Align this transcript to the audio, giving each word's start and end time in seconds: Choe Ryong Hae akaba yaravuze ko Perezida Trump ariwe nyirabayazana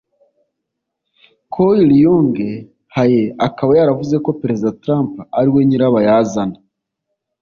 Choe 1.51 1.79
Ryong 1.91 2.35
Hae 2.95 3.21
akaba 3.47 3.71
yaravuze 3.79 4.15
ko 4.25 4.29
Perezida 4.41 4.77
Trump 4.83 5.11
ariwe 5.39 5.61
nyirabayazana 5.65 6.57